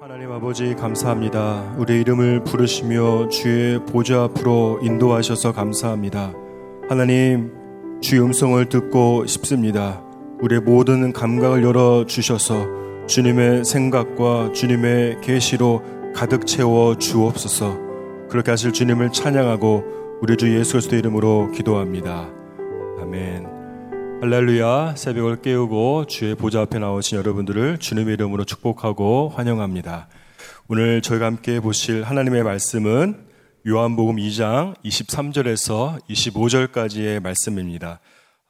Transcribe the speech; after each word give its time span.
하나님 0.00 0.32
아버지 0.32 0.74
감사합니다. 0.76 1.74
우리 1.76 2.00
이름을 2.00 2.44
부르시며 2.44 3.28
주의 3.28 3.78
보좌 3.84 4.22
앞으로 4.22 4.80
인도하셔서 4.82 5.52
감사합니다. 5.52 6.32
하나님 6.88 7.52
주의 8.00 8.22
음성을 8.22 8.66
듣고 8.70 9.26
싶습니다. 9.26 10.02
우리의 10.40 10.62
모든 10.62 11.12
감각을 11.12 11.62
열어 11.62 12.06
주셔서 12.06 12.66
주님의 13.08 13.66
생각과 13.66 14.52
주님의 14.52 15.20
계시로 15.20 15.82
가득 16.14 16.46
채워 16.46 16.96
주옵소서. 16.96 17.78
그렇게 18.30 18.52
하실 18.52 18.72
주님을 18.72 19.12
찬양하고 19.12 20.18
우리 20.22 20.38
주 20.38 20.56
예수 20.58 20.72
그리스도 20.72 20.96
이름으로 20.96 21.50
기도합니다. 21.50 22.26
아멘. 23.02 23.49
할렐루야 24.22 24.96
새벽을 24.96 25.40
깨우고 25.40 26.04
주의 26.04 26.34
보좌 26.34 26.60
앞에 26.60 26.78
나오신 26.78 27.16
여러분들을 27.16 27.78
주님의 27.78 28.12
이름으로 28.14 28.44
축복하고 28.44 29.30
환영합니다. 29.34 30.08
오늘 30.68 31.00
저희가 31.00 31.24
함께 31.24 31.58
보실 31.58 32.02
하나님의 32.02 32.42
말씀은 32.42 33.26
요한복음 33.66 34.16
2장 34.16 34.76
23절에서 34.84 36.06
25절까지의 36.06 37.22
말씀입니다. 37.22 38.00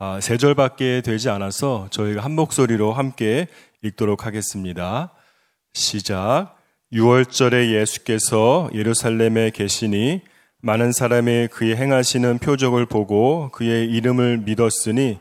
아, 0.01 0.19
세 0.21 0.39
절밖에 0.39 1.03
되지 1.03 1.29
않아서 1.31 1.87
저희가 1.93 2.25
한 2.25 2.33
목소리로 2.33 2.93
함께 2.93 3.47
읽도록 3.83 4.27
하겠습니다. 4.27 5.13
시작. 5.73 6.57
6월절에 6.93 7.73
예수께서 7.75 8.69
예루살렘에 8.75 9.51
계시니 9.51 10.23
많은 10.63 10.91
사람이 10.91 11.47
그의 11.53 11.77
행하시는 11.77 12.39
표적을 12.41 12.87
보고 12.87 13.51
그의 13.53 13.87
이름을 13.87 14.39
믿었으니 14.39 15.21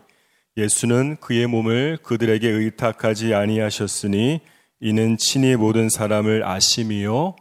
예수는 0.59 1.17
그의 1.19 1.47
몸을 1.47 1.97
그들에게 2.03 2.47
의탁하지 2.47 3.33
아니하셨으니 3.33 4.41
이는 4.81 5.17
친히 5.17 5.55
모든 5.55 5.89
사람을 5.89 6.45
아심이요 6.45 7.35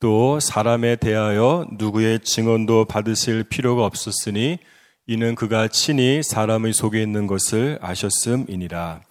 또 0.00 0.40
사람에 0.40 0.96
대하여 0.96 1.66
누구의 1.72 2.20
증언도 2.20 2.86
받으실 2.86 3.44
필요가 3.44 3.84
없었으니 3.84 4.58
이는 5.06 5.34
그가 5.34 5.68
친히 5.68 6.22
사람의 6.22 6.72
속에 6.72 7.02
있는 7.02 7.26
것을 7.26 7.78
아셨음이니라. 7.82 9.02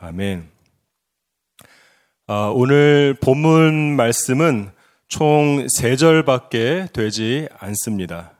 아멘. 0.00 0.48
아, 2.26 2.50
오늘 2.54 3.16
본문 3.20 3.96
말씀은 3.96 4.70
총 5.08 5.68
세 5.68 5.94
절밖에 5.96 6.86
되지 6.92 7.48
않습니다. 7.58 8.32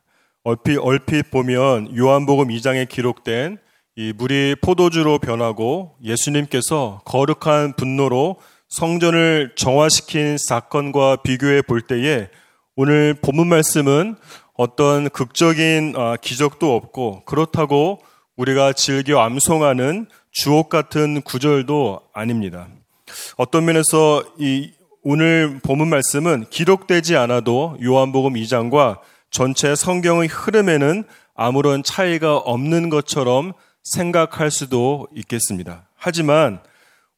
얼핏, 0.43 0.79
얼핏 0.79 1.31
보면 1.31 1.97
요한복음 1.97 2.49
2장에 2.49 2.89
기록된 2.89 3.59
이 3.95 4.15
물이 4.17 4.57
포도주로 4.63 5.19
변하고 5.19 5.97
예수님께서 6.03 7.03
거룩한 7.05 7.75
분노로 7.77 8.37
성전을 8.71 9.53
정화시킨 9.55 10.39
사건과 10.39 11.17
비교해 11.17 11.61
볼 11.61 11.83
때에 11.83 12.31
오늘 12.75 13.13
본문 13.13 13.49
말씀은 13.49 14.17
어떤 14.55 15.11
극적인 15.11 15.93
아, 15.95 16.17
기적도 16.17 16.75
없고 16.75 17.27
그렇다고 17.27 18.01
우리가 18.39 18.73
즐겨 18.73 19.21
암송하는 19.21 20.07
주옥 20.31 20.71
같은 20.71 21.21
구절도 21.21 22.01
아닙니다. 22.15 22.69
어떤 23.37 23.67
면에서 23.67 24.25
이 24.39 24.73
오늘 25.03 25.61
본문 25.63 25.89
말씀은 25.89 26.47
기록되지 26.49 27.17
않아도 27.17 27.77
요한복음 27.83 28.35
2장과 28.35 29.01
전체 29.31 29.75
성경의 29.75 30.29
흐름에는 30.29 31.05
아무런 31.35 31.83
차이가 31.83 32.39
없는 32.39 32.89
것처럼 32.89 33.53
생각할 33.83 34.51
수도 34.51 35.09
있겠습니다. 35.15 35.89
하지만 35.97 36.61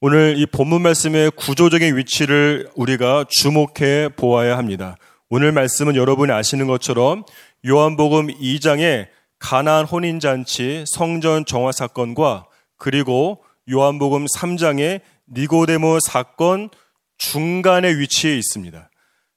오늘 0.01 0.35
이 0.37 0.47
본문 0.47 0.83
말씀의 0.83 1.31
구조적인 1.31 1.97
위치를 1.97 2.69
우리가 2.75 3.25
주목해 3.29 4.11
보아야 4.17 4.59
합니다. 4.59 4.97
오늘 5.31 5.53
말씀은 5.53 5.97
여러분이 5.97 6.31
아시는 6.33 6.67
것처럼 6.67 7.25
요한복음 7.67 8.29
2장의 8.29 9.09
가나안 9.39 9.85
혼인 9.85 10.21
잔치 10.21 10.85
성전 10.87 11.45
정화 11.45 11.73
사건과 11.73 12.47
그리고 12.77 13.43
요한복음 13.71 14.27
3장의 14.27 15.01
니고데모 15.33 16.01
사건 16.01 16.69
중간에 17.17 17.95
위치해 17.95 18.37
있습니다. 18.37 18.91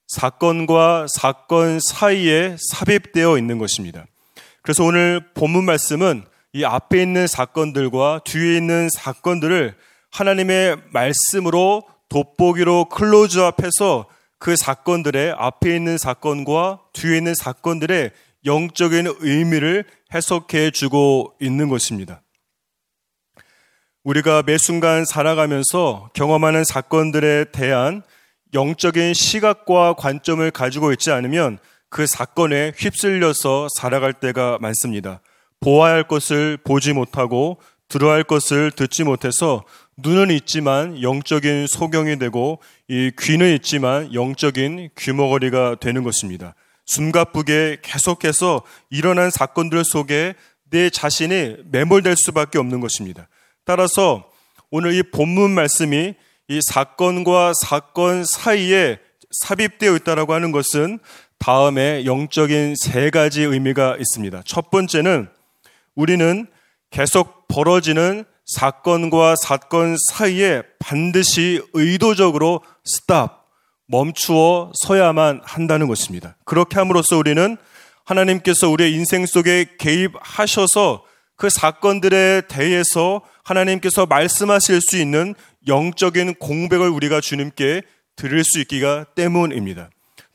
사건과 0.07 1.07
사건 1.09 1.79
사이에 1.79 2.55
삽입되어 2.59 3.37
있는 3.37 3.57
것입니다. 3.57 4.05
그래서 4.61 4.83
오늘 4.83 5.21
본문 5.33 5.65
말씀은 5.65 6.23
이 6.53 6.63
앞에 6.63 7.01
있는 7.01 7.27
사건들과 7.27 8.21
뒤에 8.23 8.57
있는 8.57 8.89
사건들을 8.89 9.75
하나님의 10.11 10.77
말씀으로 10.91 11.83
돋보기로 12.09 12.85
클로즈업해서 12.85 14.07
그 14.39 14.55
사건들의 14.55 15.33
앞에 15.37 15.75
있는 15.75 15.97
사건과 15.97 16.81
뒤에 16.93 17.17
있는 17.17 17.35
사건들의 17.35 18.11
영적인 18.45 19.07
의미를 19.19 19.83
해석해 20.13 20.71
주고 20.71 21.33
있는 21.41 21.69
것입니다. 21.69 22.21
우리가 24.03 24.41
매 24.45 24.57
순간 24.57 25.03
살아가면서 25.03 26.09
경험하는 26.13 26.63
사건들에 26.63 27.45
대한 27.51 28.03
영적인 28.53 29.13
시각과 29.13 29.95
관점을 29.95 30.49
가지고 30.51 30.93
있지 30.93 31.11
않으면 31.11 31.59
그 31.89 32.07
사건에 32.07 32.71
휩쓸려서 32.77 33.67
살아갈 33.75 34.13
때가 34.13 34.59
많습니다. 34.61 35.19
보아야 35.59 35.93
할 35.93 36.03
것을 36.03 36.57
보지 36.63 36.93
못하고 36.93 37.59
들어야 37.87 38.13
할 38.13 38.23
것을 38.23 38.71
듣지 38.71 39.03
못해서 39.03 39.63
눈은 39.97 40.29
있지만 40.31 41.01
영적인 41.01 41.67
소경이 41.67 42.19
되고 42.19 42.59
이 42.87 43.11
귀는 43.19 43.53
있지만 43.55 44.13
영적인 44.13 44.89
귀머거리가 44.97 45.77
되는 45.79 46.03
것입니다. 46.03 46.53
숨가쁘게 46.85 47.77
계속해서 47.81 48.61
일어난 48.89 49.29
사건들 49.29 49.83
속에 49.83 50.35
내 50.69 50.89
자신이 50.89 51.57
매몰될 51.71 52.15
수밖에 52.17 52.59
없는 52.59 52.79
것입니다. 52.79 53.27
따라서 53.65 54.29
오늘 54.69 54.93
이 54.93 55.03
본문 55.03 55.51
말씀이 55.51 56.13
이 56.49 56.59
사건과 56.61 57.53
사건 57.53 58.23
사이에 58.23 58.99
삽입되어 59.31 59.95
있다라고 59.97 60.33
하는 60.33 60.51
것은 60.51 60.99
다음에 61.39 62.05
영적인 62.05 62.75
세 62.75 63.09
가지 63.09 63.43
의미가 63.43 63.97
있습니다. 63.99 64.43
첫 64.45 64.71
번째는 64.71 65.29
우리는 65.97 66.45
계속 66.91 67.47
벌어지는 67.47 68.23
사건과 68.45 69.35
사건 69.35 69.97
사이에 70.11 70.61
반드시 70.79 71.61
의도적으로 71.73 72.61
스탑, 72.85 73.45
멈추어 73.87 74.71
서야만 74.75 75.41
한다는 75.43 75.87
것입니다. 75.87 76.37
그렇게 76.45 76.77
함으로써 76.77 77.17
우리는 77.17 77.57
하나님께서 78.05 78.69
우리의 78.69 78.93
인생 78.93 79.25
속에 79.25 79.65
개입하셔서 79.79 81.03
그 81.35 81.49
사건들에 81.49 82.43
대해서 82.47 83.21
하나님께서 83.43 84.05
말씀하실 84.05 84.81
수 84.81 84.97
있는 84.97 85.33
영적인 85.67 86.35
공백을 86.35 86.89
우리가 86.89 87.21
주님께 87.21 87.81
드릴 88.15 88.43
수 88.43 88.59
있기가 88.59 89.05
때문입니다. 89.15 89.89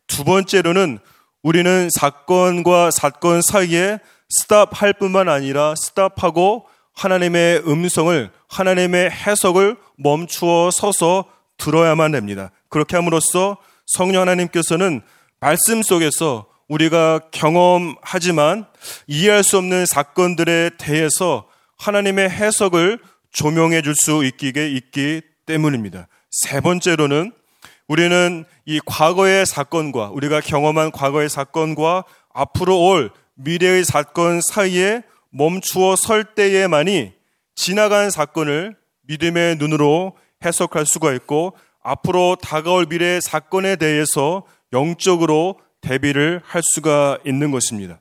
두 0.09 0.25
번째로는 0.25 0.99
우리는 1.43 1.89
사건과 1.91 2.91
사건 2.91 3.43
사이에 3.43 3.99
스탑할 4.41 4.95
뿐만 4.95 5.29
아니라 5.29 5.75
스탑하고 5.77 6.67
하나님의 6.95 7.63
음성을 7.67 8.31
하나님의 8.49 9.11
해석을 9.11 9.77
멈추어 9.97 10.71
서서 10.71 11.25
들어야만 11.59 12.13
됩니다. 12.13 12.51
그렇게 12.69 12.97
함으로써 12.97 13.57
성령 13.87 14.23
하나님께서는 14.23 15.03
말씀 15.41 15.83
속에서 15.83 16.47
우리가 16.69 17.21
경험하지만 17.31 18.67
이해할 19.07 19.43
수 19.43 19.59
없는 19.59 19.85
사건들에 19.87 20.71
대해서 20.79 21.47
하나님의 21.79 22.31
해석을 22.31 22.99
조명해 23.33 23.83
줄 23.83 23.95
수 23.95 24.25
있기에 24.25 24.69
있기 24.69 25.23
때문입니다. 25.47 26.09
세 26.31 26.61
번째로는 26.61 27.33
우리는 27.89 28.45
이 28.65 28.81
과거의 28.87 29.45
사건과 29.45 30.11
우리가 30.11 30.41
경험한 30.41 30.93
과거의 30.93 31.29
사건과 31.29 32.05
앞으로 32.33 32.81
올 32.81 33.11
미래의 33.35 33.85
사건 33.85 34.41
사이에 34.41 35.03
멈추어 35.31 35.97
설 35.97 36.25
때에만이 36.25 37.13
지나간 37.55 38.11
사건을 38.11 38.77
믿음의 39.03 39.57
눈으로 39.57 40.17
해석할 40.45 40.87
수가 40.87 41.13
있고 41.15 41.57
앞으로 41.83 42.37
다가올 42.41 42.87
미래의 42.87 43.21
사건에 43.23 43.77
대해서 43.77 44.45
영적으로 44.73 45.59
대비를 45.81 46.41
할 46.45 46.63
수가 46.63 47.19
있는 47.25 47.51
것입니다. 47.51 48.01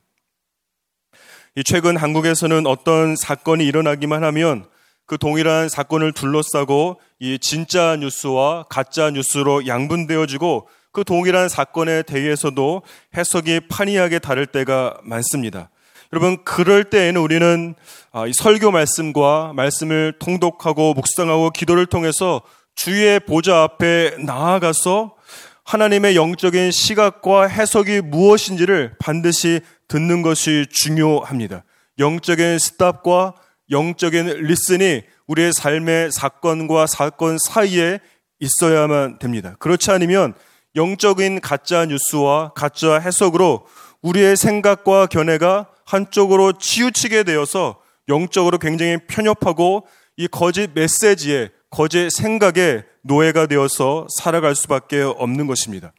최근 1.65 1.97
한국에서는 1.97 2.65
어떤 2.65 3.15
사건이 3.15 3.65
일어나기만 3.65 4.23
하면 4.23 4.65
그 5.05 5.17
동일한 5.17 5.67
사건을 5.67 6.13
둘러싸고 6.13 7.01
이 7.19 7.37
진짜 7.39 7.97
뉴스와 7.97 8.63
가짜 8.69 9.11
뉴스로 9.11 9.67
양분되어지고 9.67 10.69
그 10.91 11.03
동일한 11.03 11.49
사건에 11.49 12.03
대해서도 12.03 12.81
해석이 13.15 13.61
판이하게 13.69 14.19
다를 14.19 14.45
때가 14.45 14.97
많습니다. 15.03 15.69
여러분, 16.13 16.43
그럴 16.43 16.83
때에는 16.83 17.21
우리는 17.21 17.75
아, 18.11 18.25
설교 18.33 18.71
말씀과 18.71 19.53
말씀을 19.55 20.13
통독하고 20.19 20.93
묵상하고 20.93 21.51
기도를 21.51 21.85
통해서 21.85 22.41
주의 22.75 23.19
보좌 23.19 23.63
앞에 23.63 24.17
나아가서 24.25 25.15
하나님의 25.63 26.17
영적인 26.17 26.71
시각과 26.71 27.47
해석이 27.47 28.01
무엇인지를 28.01 28.95
반드시 28.99 29.61
듣는 29.87 30.21
것이 30.21 30.65
중요합니다. 30.69 31.63
영적인 31.99 32.59
스탑과 32.59 33.35
영적인 33.69 34.25
리슨이 34.25 35.03
우리의 35.27 35.53
삶의 35.53 36.11
사건과 36.11 36.87
사건 36.87 37.37
사이에 37.37 37.99
있어야만 38.39 39.19
됩니다. 39.19 39.55
그렇지 39.59 39.91
않으면 39.91 40.33
영적인 40.75 41.41
가짜 41.41 41.85
뉴스와 41.85 42.53
가짜 42.53 42.99
해석으로 42.99 43.67
우리의 44.01 44.37
생각과 44.37 45.07
견해가 45.07 45.69
한쪽으로 45.85 46.53
치우치게 46.53 47.23
되어서 47.23 47.81
영적으로 48.07 48.57
굉장히 48.57 48.97
편협하고 49.07 49.85
이 50.17 50.27
거짓 50.27 50.71
메시지에 50.73 51.49
거짓 51.69 52.09
생각에 52.11 52.83
노예가 53.03 53.47
되어서 53.47 54.07
살아갈 54.17 54.55
수밖에 54.55 55.01
없는 55.01 55.47
것입니다. 55.47 55.93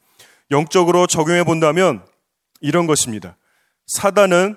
영적으로 0.51 1.07
적용해 1.07 1.45
본다면 1.45 2.05
이런 2.61 2.87
것입니다. 2.87 3.37
사단은 3.87 4.57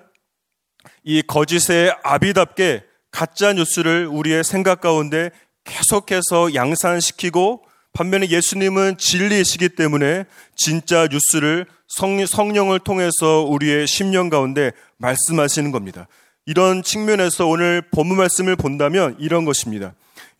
이 1.04 1.22
거짓의 1.22 1.96
아비답게 2.04 2.84
가짜 3.12 3.54
뉴스를 3.54 4.08
우리의 4.08 4.44
생각 4.44 4.82
가운데 4.82 5.32
계속해서 5.64 6.54
양산시키고 6.54 7.64
반면에 7.96 8.28
예수님은 8.30 8.98
진리이시기 8.98 9.70
때문에 9.70 10.26
진짜 10.54 11.08
뉴스를 11.10 11.66
성, 11.88 12.18
령을 12.52 12.80
통해서 12.80 13.44
우리의 13.44 13.88
심령 13.88 14.30
가운데 14.30 14.74
말씀하시는 14.98 15.72
겁니다. 15.72 16.08
이런 16.46 16.84
측면에서 16.84 17.48
오늘 17.48 17.82
본문 17.92 18.18
말씀을 18.18 18.58
본다면 18.58 19.16
이런 19.18 19.46
것입니다. 19.46 19.94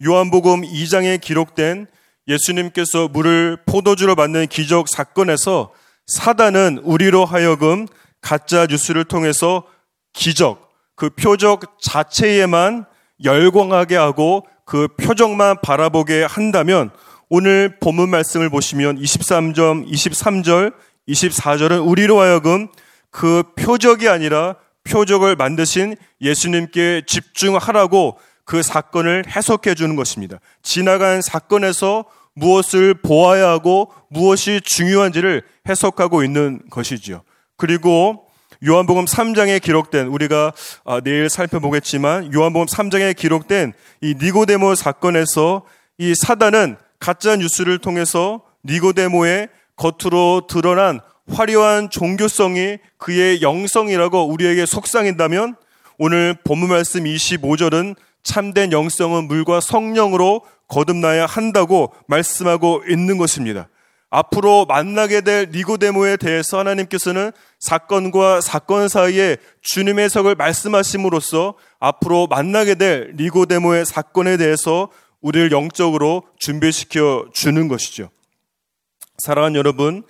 요한복음 0.06 0.64
2장에 0.64 1.22
기록된 1.22 1.88
예수님께서 2.28 3.08
물을 3.08 3.58
포도주로 3.66 4.16
만든 4.16 4.48
기적 4.48 4.90
사건에서 4.90 5.72
사단은 6.08 6.82
우리로 6.84 7.24
하여금 7.24 7.88
가짜 8.20 8.68
뉴스를 8.70 9.06
통해서 9.06 9.64
기적, 10.12 10.74
그 10.96 11.10
표적 11.10 11.78
자체에만 11.82 12.86
열광하게 13.24 13.96
하고 13.96 14.46
그 14.66 14.90
표적만 14.98 15.62
바라보게 15.62 16.24
한다면 16.24 16.92
오늘 17.30 17.78
본문 17.80 18.10
말씀을 18.10 18.50
보시면 18.50 19.00
23점, 19.00 19.90
23절, 19.90 20.74
24절은 21.08 21.88
우리로 21.88 22.20
하여금 22.20 22.68
그 23.10 23.44
표적이 23.56 24.10
아니라 24.10 24.56
표적을 24.84 25.36
만드신 25.36 25.96
예수님께 26.22 27.04
집중하라고 27.08 28.20
그 28.44 28.62
사건을 28.62 29.26
해석해 29.28 29.74
주는 29.74 29.96
것입니다. 29.96 30.38
지나간 30.62 31.22
사건에서 31.24 32.06
무엇을 32.36 32.94
보아야 32.94 33.50
하고 33.50 33.92
무엇이 34.10 34.62
중요한지를 34.64 35.42
해석하고 35.68 36.24
있는 36.24 36.62
것이지요. 36.70 37.24
그리고 37.58 38.28
요한복음 38.66 39.06
3장에 39.06 39.62
기록된 39.62 40.08
우리가 40.08 40.54
아, 40.86 41.02
내일 41.04 41.30
살펴보겠지만 41.30 42.34
요한복음 42.34 42.68
3장에 42.68 43.16
기록된 43.16 43.74
이 44.02 44.16
니고데모 44.22 44.76
사건에서 44.76 45.64
이 45.98 46.14
사단은 46.14 46.78
가짜 47.06 47.36
뉴스를 47.36 47.78
통해서 47.78 48.42
니고데모의 48.66 49.50
겉으로 49.76 50.48
드러난 50.48 51.00
화려한 51.32 51.92
종교성이 51.92 52.80
그의 52.98 53.44
영성이라고 53.44 54.26
우리에게 54.26 54.66
속상인다면 54.66 55.56
오늘 56.00 56.36
본문 56.44 56.70
말씀 56.70 57.04
25절은 57.04 57.96
참된 58.24 58.72
영성은 58.72 59.28
물과 59.28 59.60
성령으로 59.60 60.42
거듭나야 60.68 61.28
한다고 61.28 61.94
말씀하고 62.08 62.82
있는 62.90 63.20
것입니다. 63.20 63.70
앞으로 64.10 64.66
만나게 64.66 65.22
될 65.22 65.50
니고데모에 65.52 66.18
대해서 66.18 66.58
하나님께서는 66.58 67.32
사건과 67.60 68.42
사건 68.42 68.88
사이에 68.88 69.38
주님의 69.62 70.06
해석을 70.06 70.34
말씀하심으로써 70.34 71.54
앞으로 71.80 72.26
만나게 72.26 72.74
될 72.74 73.14
니고데모의 73.16 73.86
사건에 73.86 74.38
대해서 74.38 74.90
우리를 75.26 75.52
영적으로 75.52 76.22
준비시켜 76.38 77.30
주는 77.34 77.68
것이죠. 77.68 78.12
사랑하는 79.18 79.58
여러분, 79.58 80.04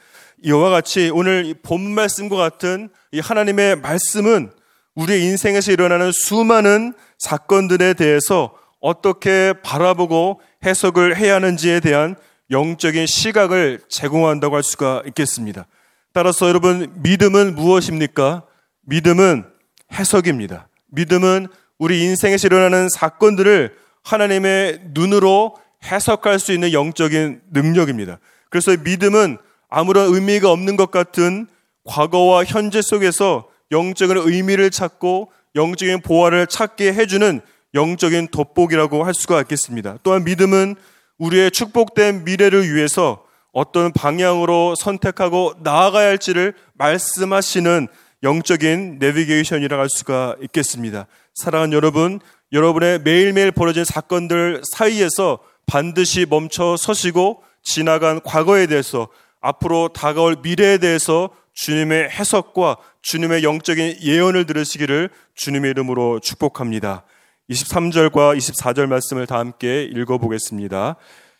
이와 0.44 0.69
같이 0.69 1.09
오늘 1.09 1.56
본 1.63 1.89
말씀과 1.89 2.35
같은 2.35 2.89
이 3.13 3.21
하나님의 3.21 3.77
말씀은 3.77 4.51
우리의 4.95 5.23
인생에서 5.23 5.71
일어나는 5.71 6.12
수많은 6.12 6.94
사건들에 7.17 7.94
대해서 7.94 8.57
어떻게 8.81 9.53
바라보고 9.63 10.41
해석을 10.65 11.15
해야 11.15 11.35
하는지에 11.35 11.79
대한 11.79 12.17
영적인 12.51 13.06
시각을 13.06 13.83
제공한다고 13.88 14.57
할 14.57 14.63
수가 14.63 15.01
있겠습니다. 15.07 15.65
따라서 16.12 16.50
여러분, 16.50 16.91
믿음은 16.97 17.56
무엇입니까? 17.56 18.44
믿음은 18.81 19.45
해석입니다. 19.94 20.67
믿음은 20.88 21.47
우리 21.79 22.03
인생에서 22.03 22.47
일어나는 22.47 22.89
사건들을 22.89 23.85
하나님의 24.06 24.81
눈으로 24.94 25.57
해석할 25.84 26.40
수 26.40 26.54
있는 26.54 26.72
영적인 26.72 27.42
능력입니다. 27.52 28.19
그래서 28.50 28.75
믿음은 28.78 29.38
아무런 29.69 30.13
의미가 30.13 30.50
없는 30.52 30.78
것 30.78 30.92
같은 30.92 31.48
과거와 31.84 32.46
현재 32.46 32.81
속에서 32.81 33.50
영적인 33.72 34.18
의미를 34.18 34.72
찾고 34.72 35.31
영적인 35.56 36.02
보화를 36.02 36.48
찾게 36.48 36.94
해주는 36.94 37.42
영적인 37.74 38.30
돋보기라고 38.30 39.04
할 39.04 39.13
수가 39.13 39.42
있겠습니다. 39.42 39.98
또한 40.04 40.24
믿음은 40.24 40.75
우리의 41.18 41.51
축복된 41.51 42.24
미래를 42.24 42.74
위해서 42.74 43.25
어떤 43.51 43.92
방향으로 43.92 44.75
선택하고 44.75 45.54
나아가야 45.62 46.08
할지를 46.10 46.54
말씀하시는 46.74 47.88
영적인 48.25 48.98
내비게이션이라고 49.00 49.81
할 49.81 49.88
수가 49.88 50.36
있겠습니다. 50.42 51.06
사랑하는 51.36 51.74
여러분, 51.74 52.19
여러분의 52.51 53.00
매일매일 53.00 53.51
벌어진 53.51 53.86
사건들 53.86 54.63
사이에서 54.74 55.39
반드시 55.68 56.25
멈춰 56.27 56.75
서시고 56.75 57.44
지나간 57.63 58.19
과거에 58.22 58.66
대해서 58.66 59.07
앞으로 59.42 59.89
다가올 59.89 60.38
미래에 60.42 60.80
대해서 60.80 61.30
주님의 61.54 62.10
해석과 62.10 62.77
주님의 63.04 63.44
영적인 63.44 63.98
예언을 64.01 64.45
들으시기를 64.45 65.10
주님의 65.36 65.72
이름으로 65.72 66.19
축복합니다. 66.19 67.06
23절과 67.50 68.36
24절 68.38 68.88
말씀을 68.88 69.27
다 69.27 69.38
함께 69.38 69.83
읽어보겠습니다. 69.83 70.95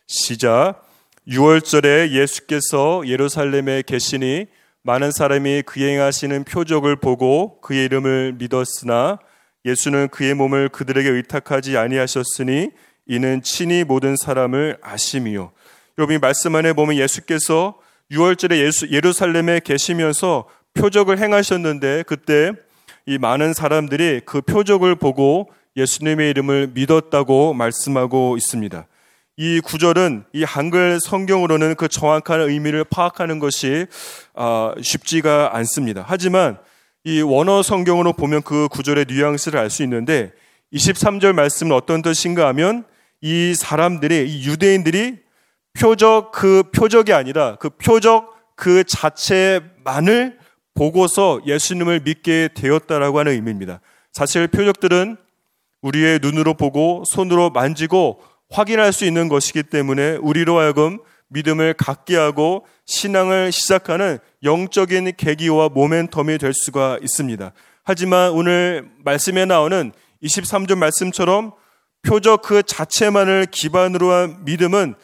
시작. 0.06 0.86
6월절에 1.28 2.10
예수께서 2.10 3.02
예루살렘에 3.06 3.82
계시니 3.82 4.46
많은 4.86 5.10
사람이 5.10 5.62
그의 5.62 5.94
행하시는 5.94 6.44
표적을 6.44 6.94
보고 6.94 7.60
그의 7.60 7.86
이름을 7.86 8.34
믿었으나 8.38 9.18
예수는 9.64 10.06
그의 10.10 10.34
몸을 10.34 10.68
그들에게 10.68 11.10
의탁하지 11.10 11.76
아니하셨으니 11.76 12.70
이는 13.06 13.42
친히 13.42 13.82
모든 13.82 14.14
사람을 14.14 14.78
아심이요. 14.80 15.50
여러분 15.98 16.14
이 16.14 16.18
말씀 16.20 16.54
안에 16.54 16.72
보면 16.72 16.98
예수께서 16.98 17.80
6월절에 18.12 18.64
예수, 18.64 18.88
예루살렘에 18.88 19.58
계시면서 19.58 20.44
표적을 20.74 21.18
행하셨는데 21.18 22.04
그때 22.06 22.52
이 23.06 23.18
많은 23.18 23.54
사람들이 23.54 24.20
그 24.24 24.40
표적을 24.40 24.94
보고 24.94 25.50
예수님의 25.76 26.30
이름을 26.30 26.70
믿었다고 26.74 27.54
말씀하고 27.54 28.36
있습니다. 28.36 28.86
이 29.38 29.60
구절은 29.60 30.24
이 30.32 30.44
한글 30.44 30.98
성경으로는 30.98 31.74
그 31.74 31.88
정확한 31.88 32.40
의미를 32.40 32.84
파악하는 32.84 33.38
것이 33.38 33.86
아, 34.34 34.74
쉽지가 34.80 35.54
않습니다. 35.56 36.02
하지만 36.06 36.58
이 37.04 37.20
원어 37.20 37.62
성경으로 37.62 38.14
보면 38.14 38.42
그 38.42 38.66
구절의 38.68 39.06
뉘앙스를 39.08 39.60
알 39.60 39.68
수 39.68 39.82
있는데 39.82 40.32
23절 40.72 41.34
말씀은 41.34 41.76
어떤 41.76 42.00
뜻인가 42.00 42.48
하면 42.48 42.84
이 43.20 43.54
사람들이 43.54 44.26
이 44.26 44.48
유대인들이 44.48 45.18
표적 45.78 46.32
그 46.32 46.64
표적이 46.74 47.12
아니라 47.12 47.56
그 47.56 47.68
표적 47.68 48.34
그 48.56 48.84
자체만을 48.84 50.38
보고서 50.74 51.40
예수님을 51.46 52.00
믿게 52.00 52.48
되었다라고 52.54 53.18
하는 53.18 53.32
의미입니다. 53.32 53.80
사실 54.12 54.48
표적들은 54.48 55.18
우리의 55.82 56.20
눈으로 56.22 56.54
보고 56.54 57.04
손으로 57.06 57.50
만지고 57.50 58.22
확인할 58.50 58.92
수 58.92 59.04
있는 59.04 59.28
것이기 59.28 59.64
때문에 59.64 60.16
우리로 60.16 60.58
하여금 60.58 60.98
믿음을 61.28 61.74
갖게 61.74 62.16
하고 62.16 62.66
신앙을 62.84 63.50
시작하는 63.52 64.18
영적인 64.42 65.12
계기와 65.16 65.68
모멘텀이 65.68 66.38
될 66.38 66.52
수가 66.54 66.98
있습니다. 67.02 67.52
하지만 67.82 68.30
오늘 68.30 68.88
말씀에 69.04 69.44
나오는 69.44 69.92
23절 70.22 70.76
말씀처럼 70.76 71.52
표적 72.02 72.42
그 72.42 72.62
자체만을 72.62 73.46
기반으로 73.50 74.10
한 74.10 74.44
믿음은 74.44 74.94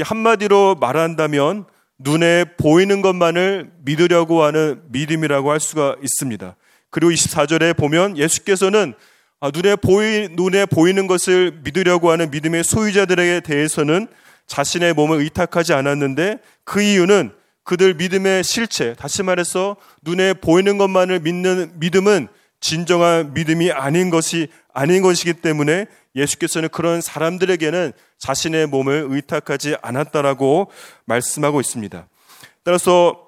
한마디로 0.00 0.76
말한다면 0.80 1.66
눈에 1.98 2.44
보이는 2.56 3.02
것만을 3.02 3.70
믿으려고 3.84 4.42
하는 4.42 4.82
믿음이라고 4.88 5.50
할 5.50 5.60
수가 5.60 5.96
있습니다. 6.02 6.56
그리고 6.90 7.12
24절에 7.12 7.76
보면 7.76 8.16
예수께서는 8.16 8.94
아, 8.94 9.07
눈에 9.52 9.76
보이, 9.76 10.28
눈에 10.32 10.66
보이는 10.66 11.06
것을 11.06 11.60
믿으려고 11.62 12.10
하는 12.10 12.30
믿음의 12.30 12.64
소유자들에 12.64 13.40
대해서는 13.40 14.08
자신의 14.46 14.94
몸을 14.94 15.20
의탁하지 15.20 15.74
않았는데 15.74 16.38
그 16.64 16.82
이유는 16.82 17.32
그들 17.62 17.94
믿음의 17.94 18.44
실체, 18.44 18.94
다시 18.94 19.22
말해서 19.22 19.76
눈에 20.02 20.32
보이는 20.32 20.78
것만을 20.78 21.20
믿는 21.20 21.72
믿음은 21.74 22.28
진정한 22.60 23.34
믿음이 23.34 23.70
아닌 23.70 24.10
것이 24.10 24.48
아닌 24.72 25.02
것이기 25.02 25.34
때문에 25.34 25.86
예수께서는 26.16 26.70
그런 26.70 27.00
사람들에게는 27.00 27.92
자신의 28.18 28.66
몸을 28.66 29.06
의탁하지 29.10 29.76
않았다라고 29.82 30.70
말씀하고 31.04 31.60
있습니다. 31.60 32.08
따라서 32.64 33.27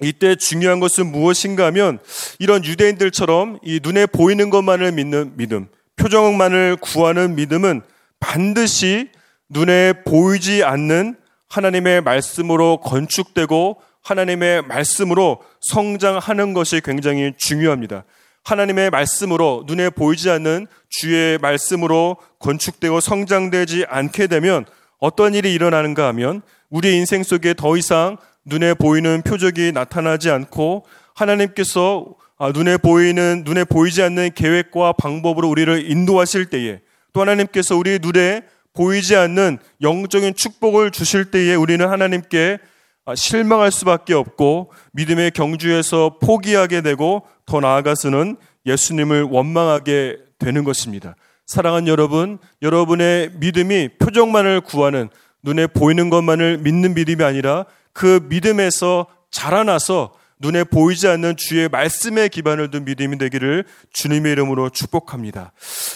이때 0.00 0.34
중요한 0.34 0.80
것은 0.80 1.06
무엇인가 1.12 1.66
하면 1.66 1.98
이런 2.38 2.64
유대인들처럼 2.64 3.58
이 3.62 3.80
눈에 3.82 4.06
보이는 4.06 4.50
것만을 4.50 4.92
믿는 4.92 5.36
믿음, 5.36 5.68
표정만을 5.96 6.76
구하는 6.80 7.34
믿음은 7.36 7.82
반드시 8.18 9.10
눈에 9.48 9.92
보이지 10.04 10.64
않는 10.64 11.16
하나님의 11.48 12.00
말씀으로 12.00 12.78
건축되고 12.80 13.82
하나님의 14.02 14.62
말씀으로 14.62 15.42
성장하는 15.60 16.54
것이 16.54 16.80
굉장히 16.82 17.32
중요합니다. 17.36 18.04
하나님의 18.44 18.90
말씀으로 18.90 19.64
눈에 19.66 19.90
보이지 19.90 20.30
않는 20.30 20.66
주의 20.88 21.38
말씀으로 21.38 22.16
건축되고 22.40 23.00
성장되지 23.00 23.84
않게 23.88 24.26
되면 24.26 24.64
어떤 24.98 25.34
일이 25.34 25.52
일어나는가 25.54 26.06
하면 26.08 26.42
우리 26.70 26.96
인생 26.96 27.22
속에 27.22 27.54
더 27.54 27.76
이상 27.76 28.16
눈에 28.44 28.74
보이는 28.74 29.22
표적이 29.22 29.72
나타나지 29.72 30.30
않고 30.30 30.84
하나님께서 31.14 32.06
아, 32.38 32.50
눈에 32.52 32.76
보이는 32.76 33.42
눈에 33.44 33.64
보이지 33.64 34.02
않는 34.02 34.30
계획과 34.34 34.94
방법으로 34.94 35.48
우리를 35.48 35.90
인도하실 35.90 36.46
때에 36.46 36.80
또 37.12 37.20
하나님께서 37.20 37.76
우리 37.76 37.98
눈에 38.00 38.42
보이지 38.74 39.14
않는 39.16 39.58
영적인 39.80 40.34
축복을 40.34 40.90
주실 40.90 41.26
때에 41.26 41.54
우리는 41.54 41.86
하나님께 41.88 42.58
아, 43.04 43.14
실망할 43.14 43.70
수밖에 43.70 44.14
없고 44.14 44.72
믿음의 44.92 45.32
경주에서 45.32 46.18
포기하게 46.20 46.80
되고 46.80 47.22
더 47.46 47.60
나아가서는 47.60 48.36
예수님을 48.66 49.22
원망하게 49.24 50.18
되는 50.38 50.64
것입니다. 50.64 51.14
사랑하는 51.46 51.88
여러분, 51.88 52.38
여러분의 52.62 53.32
믿음이 53.34 53.90
표정만을 53.98 54.60
구하는 54.62 55.10
눈에 55.42 55.66
보이는 55.66 56.10
것만을 56.10 56.58
믿는 56.58 56.94
믿음이 56.94 57.22
아니라 57.24 57.66
그 57.92 58.26
믿음에서 58.28 59.06
자라나서 59.30 60.12
눈에 60.38 60.64
보이지 60.64 61.06
않는 61.06 61.36
주의 61.36 61.68
말씀에 61.68 62.28
기반을 62.28 62.70
둔 62.70 62.84
믿음이 62.84 63.16
되기를 63.18 63.64
주님의 63.92 64.32
이름으로 64.32 64.70
축복합니다. 64.70 65.52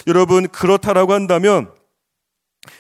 여러분, 0.07 0.49
그렇다라고 0.49 1.13
한다면 1.13 1.69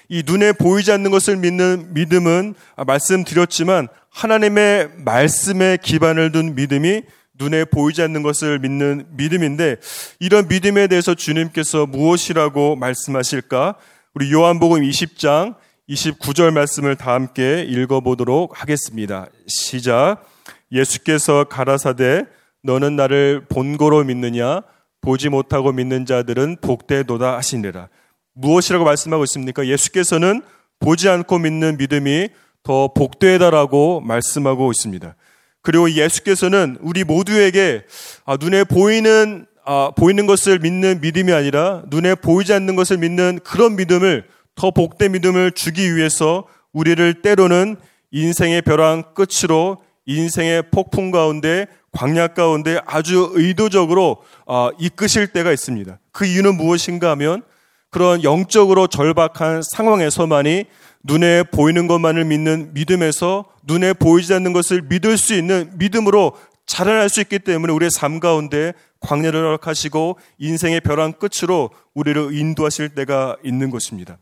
이 0.09 0.23
눈에 0.25 0.53
보이지 0.53 0.93
않는 0.93 1.11
것을 1.11 1.37
믿는 1.37 1.93
믿음은 1.93 2.55
말씀드렸지만 2.87 3.89
하나님의 4.11 4.91
말씀에 4.99 5.79
기반을 5.83 6.33
둔 6.33 6.55
믿음이 6.55 7.03
눈에 7.39 7.65
보이지 7.65 8.01
않는 8.03 8.23
것을 8.23 8.59
믿는 8.61 9.07
믿음인데 9.11 9.77
이런 10.21 10.49
믿음에 10.49 10.87
대해서 10.87 11.15
주님께서 11.15 11.87
무엇이라고 11.87 12.77
말씀하실까? 12.77 13.75
우리 14.15 14.33
요한복음 14.33 14.81
20장 14.83 15.57
29절 15.89 16.53
말씀을 16.53 16.97
다 16.97 17.13
함께 17.13 17.63
읽어보도록 17.63 18.61
하겠습니다. 18.61 19.29
시작. 19.47 20.25
예수께서 20.73 21.45
가라사대 21.45 22.25
너는 22.63 22.97
나를 22.97 23.45
본고로 23.49 24.03
믿느냐 24.05 24.63
보지 25.01 25.29
못하고 25.29 25.73
믿는 25.73 26.05
자들은 26.05 26.57
복되도다 26.61 27.37
하시니라. 27.37 27.89
무엇이라고 28.35 28.85
말씀하고 28.85 29.23
있습니까? 29.25 29.67
예수께서는 29.67 30.43
보지 30.81 31.09
않고 31.09 31.39
믿는 31.39 31.77
믿음이 31.77 32.31
더 32.65 32.93
복되다라고 32.93 34.01
말씀하고 34.01 34.73
있습니다. 34.73 35.15
그리고 35.63 35.91
예수께서는 35.91 36.79
우리 36.81 37.05
모두에게 37.05 37.85
아, 38.25 38.37
눈에 38.39 38.65
보이는 38.65 39.47
아, 39.65 39.93
보이는 39.97 40.27
것을 40.27 40.59
믿는 40.59 41.01
믿음이 41.01 41.33
아니라 41.33 41.83
눈에 41.89 42.17
보이지 42.17 42.53
않는 42.53 42.75
것을 42.75 42.99
믿는 42.99 43.39
그런 43.45 43.77
믿음을 43.77 44.27
더 44.57 44.71
복된 44.71 45.13
믿음을 45.13 45.53
주기 45.53 45.95
위해서 45.95 46.45
우리를 46.73 47.23
때로는 47.23 47.77
인생의 48.11 48.63
벼랑 48.63 49.15
끝으로 49.15 49.79
인생의 50.07 50.71
폭풍 50.71 51.11
가운데 51.11 51.67
광야 51.93 52.29
가운데 52.29 52.81
아주 52.87 53.31
의도적으로 53.35 54.23
어, 54.47 54.71
이끄실 54.79 55.29
때가 55.29 55.53
있습니다. 55.53 55.99
그 56.13 56.27
이유는 56.27 56.57
무엇인가 56.57 57.11
하면 57.11 57.43
그런 57.91 58.23
영적으로 58.23 58.87
절박한 58.87 59.63
상황에서만이 59.63 60.65
눈에 61.05 61.45
보이는 61.45 61.87
것만을 61.87 62.25
믿는 62.25 62.75
믿음에서 62.75 63.47
눈에 63.65 63.93
보이지 63.93 64.35
않는 64.35 64.53
것을 64.53 64.83
믿을 64.83 65.17
수 65.17 65.35
있는 65.35 65.71
믿음으로 65.77 66.33
자라날 66.67 67.09
수 67.09 67.21
있기 67.21 67.39
때문에 67.39 67.73
우리의 67.73 67.91
삶 67.91 68.21
가운데 68.21 68.73
광야를 69.01 69.41
허락하시고 69.41 70.19
인생의 70.39 70.81
벼랑 70.81 71.13
끝으로 71.13 71.71
우리를 71.95 72.35
인도하실 72.35 72.91
때가 72.91 73.37
있는 73.45 73.71
것입니다. 73.71 74.19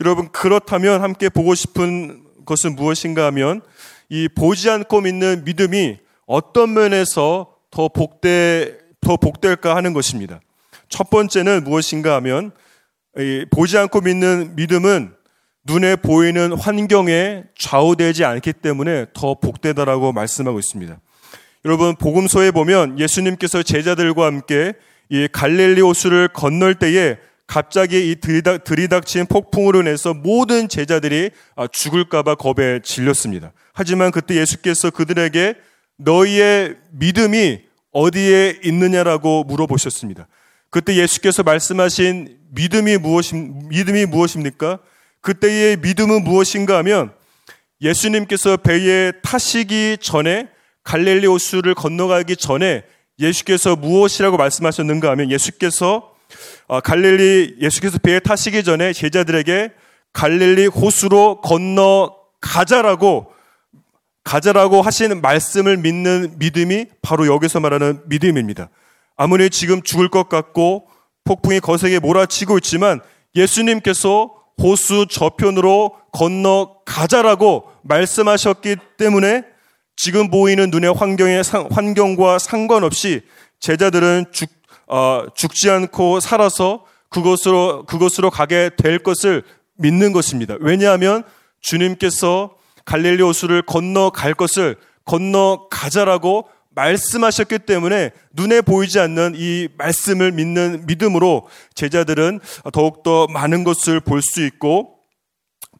여러분 0.00 0.28
그렇다면 0.30 1.02
함께 1.02 1.28
보고 1.28 1.54
싶은 1.54 2.24
것은 2.44 2.76
무엇인가 2.76 3.26
하면 3.26 3.62
이 4.08 4.28
보지 4.28 4.68
않고 4.68 5.00
믿는 5.02 5.44
믿음이 5.44 5.98
어떤 6.26 6.74
면에서 6.74 7.54
더 7.70 7.88
복돼 7.88 8.78
더 9.00 9.16
복될까 9.16 9.74
하는 9.74 9.92
것입니다. 9.92 10.40
첫 10.88 11.10
번째는 11.10 11.64
무엇인가 11.64 12.14
하면 12.16 12.52
보지 13.50 13.78
않고 13.78 14.02
믿는 14.02 14.54
믿음은 14.56 15.14
눈에 15.64 15.96
보이는 15.96 16.52
환경에 16.52 17.44
좌우되지 17.58 18.24
않기 18.24 18.52
때문에 18.54 19.06
더 19.12 19.34
복되다라고 19.34 20.12
말씀하고 20.12 20.58
있습니다. 20.58 20.98
여러분 21.64 21.94
복음서에 21.94 22.50
보면 22.50 22.98
예수님께서 22.98 23.62
제자들과 23.62 24.26
함께 24.26 24.72
이 25.08 25.28
갈릴리 25.30 25.80
호수를 25.80 26.28
건널 26.28 26.74
때에 26.74 27.16
갑자기 27.52 28.10
이 28.10 28.16
들이닥, 28.16 28.64
들이닥친 28.64 29.26
폭풍으로 29.26 29.80
인해서 29.80 30.14
모든 30.14 30.70
제자들이 30.70 31.32
아, 31.54 31.66
죽을까봐 31.66 32.36
겁에 32.36 32.80
질렸습니다. 32.82 33.52
하지만 33.74 34.10
그때 34.10 34.36
예수께서 34.36 34.88
그들에게 34.88 35.56
너희의 35.98 36.76
믿음이 36.92 37.60
어디에 37.90 38.58
있느냐라고 38.64 39.44
물어보셨습니다. 39.44 40.28
그때 40.70 40.96
예수께서 40.96 41.42
말씀하신 41.42 42.38
믿음이 42.52 42.96
무엇입, 42.96 43.36
믿음이 43.68 44.06
무엇입니까? 44.06 44.78
그때의 45.20 45.76
믿음은 45.76 46.24
무엇인가 46.24 46.78
하면 46.78 47.12
예수님께서 47.82 48.56
배에 48.56 49.12
타시기 49.22 49.98
전에 50.00 50.48
갈릴리 50.84 51.26
호수를 51.26 51.74
건너가기 51.74 52.36
전에 52.36 52.82
예수께서 53.18 53.76
무엇이라고 53.76 54.38
말씀하셨는가 54.38 55.10
하면 55.10 55.30
예수께서 55.30 55.98
어, 55.98 56.11
갈릴리 56.84 57.56
예수께서 57.60 57.98
배에 57.98 58.20
타시기 58.20 58.64
전에 58.64 58.92
제자들에게 58.92 59.72
갈릴리 60.12 60.66
호수로 60.66 61.40
건너 61.40 62.14
가자라고 62.40 63.32
가자라고 64.24 64.82
하시는 64.82 65.20
말씀을 65.20 65.76
믿는 65.76 66.34
믿음이 66.38 66.86
바로 67.02 67.26
여기서 67.26 67.60
말하는 67.60 68.02
믿음입니다. 68.06 68.68
아무리 69.16 69.50
지금 69.50 69.82
죽을 69.82 70.08
것 70.08 70.28
같고 70.28 70.88
폭풍이 71.24 71.60
거세게 71.60 71.98
몰아치고 71.98 72.58
있지만 72.58 73.00
예수님께서 73.34 74.32
호수 74.62 75.06
저편으로 75.10 75.96
건너 76.12 76.76
가자라고 76.84 77.68
말씀하셨기 77.82 78.76
때문에 78.98 79.44
지금 79.96 80.30
보이는 80.30 80.70
눈의 80.70 80.92
환경의 80.92 81.42
환경과 81.70 82.38
상관없이 82.38 83.22
제자들은 83.60 84.26
죽, 84.32 84.50
어, 84.86 85.24
죽지 85.34 85.70
않고 85.70 86.20
살아서 86.20 86.84
그곳으로 87.08 87.84
그곳으로 87.84 88.30
가게 88.30 88.70
될 88.76 88.98
것을 88.98 89.42
믿는 89.76 90.12
것입니다. 90.12 90.56
왜냐하면 90.60 91.24
주님께서 91.60 92.56
갈릴리 92.84 93.22
호수를 93.22 93.62
건너갈 93.62 94.34
것을 94.34 94.76
건너가자라고 95.04 96.48
말씀하셨기 96.74 97.60
때문에 97.60 98.10
눈에 98.32 98.60
보이지 98.62 98.98
않는 98.98 99.34
이 99.36 99.68
말씀을 99.76 100.32
믿는 100.32 100.86
믿음으로 100.86 101.46
제자들은 101.74 102.40
더욱더 102.72 103.26
많은 103.26 103.64
것을 103.64 104.00
볼 104.00 104.22
수 104.22 104.44
있고 104.44 105.02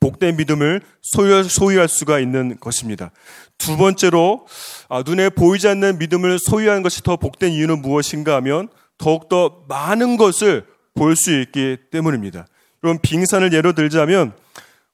복된 0.00 0.36
믿음을 0.36 0.82
소유할 1.00 1.88
수가 1.88 2.18
있는 2.18 2.58
것입니다. 2.58 3.12
두 3.56 3.76
번째로 3.76 4.46
아, 4.88 5.04
눈에 5.06 5.28
보이지 5.30 5.68
않는 5.68 5.98
믿음을 5.98 6.40
소유한 6.40 6.82
것이 6.82 7.02
더 7.04 7.16
복된 7.16 7.52
이유는 7.52 7.80
무엇인가 7.82 8.34
하면 8.36 8.68
더욱더 9.02 9.64
많은 9.66 10.16
것을 10.16 10.64
볼 10.94 11.16
수 11.16 11.32
있기 11.40 11.76
때문입니다. 11.90 12.46
그럼 12.80 12.98
빙산을 13.02 13.52
예로 13.52 13.72
들자면 13.72 14.32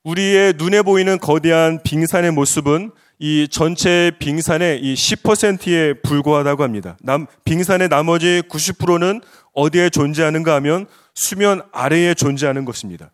우리의 0.03 0.55
눈에 0.57 0.81
보이는 0.81 1.19
거대한 1.19 1.83
빙산의 1.83 2.31
모습은 2.31 2.93
이 3.19 3.49
전체 3.51 4.13
빙산의 4.19 4.81
이 4.81 4.95
10%에 4.95 6.01
불과하다고 6.01 6.63
합니다. 6.63 6.97
남, 7.03 7.27
빙산의 7.45 7.89
나머지 7.91 8.43
90%는 8.49 9.21
어디에 9.53 9.91
존재하는가 9.91 10.55
하면 10.55 10.87
수면 11.15 11.61
아래에 11.73 12.15
존재하는 12.15 12.65
것입니다. 12.65 13.11